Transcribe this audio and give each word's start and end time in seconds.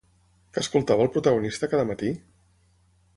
Què 0.55 0.61
escoltava 0.61 1.05
el 1.07 1.11
protagonista 1.17 1.69
cada 1.75 1.85
matí? 1.91 2.09